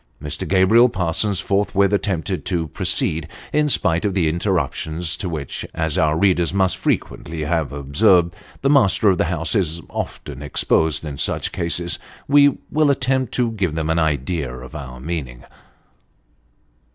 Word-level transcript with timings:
Mr. 0.19 0.47
Gabriel 0.47 0.89
Parsons 0.89 1.39
forthwith 1.39 1.93
attempted 1.93 2.43
to 2.43 2.67
proceed, 2.69 3.27
in 3.53 3.69
spite 3.69 4.03
of 4.03 4.15
the 4.15 4.27
interruptions 4.27 5.15
to 5.15 5.29
which, 5.29 5.63
as 5.75 5.95
our 5.95 6.17
readers 6.17 6.51
must 6.55 6.75
frequently 6.75 7.43
have 7.43 7.71
observed, 7.71 8.33
the 8.63 8.69
master 8.71 9.09
of 9.11 9.19
the 9.19 9.25
house 9.25 9.53
is 9.53 9.79
often 9.91 10.41
exposed 10.41 11.05
in 11.05 11.19
such 11.19 11.51
cases. 11.51 11.99
We 12.27 12.57
will 12.71 12.89
attempt 12.89 13.31
to 13.35 13.51
give 13.51 13.75
them 13.75 13.91
an 13.91 13.99
idea 13.99 14.51
of 14.51 14.75
our 14.75 14.99
meaning. 14.99 15.43